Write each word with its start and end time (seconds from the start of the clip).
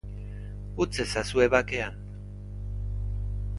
Utz 0.85 1.01
ezazue 1.03 1.47
bakean. 1.55 2.01